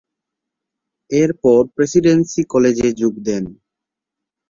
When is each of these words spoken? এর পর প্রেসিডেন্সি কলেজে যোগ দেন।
এর 1.11 1.31
পর 1.43 1.61
প্রেসিডেন্সি 1.75 2.41
কলেজে 2.53 2.87
যোগ 3.01 3.13
দেন। 3.27 3.43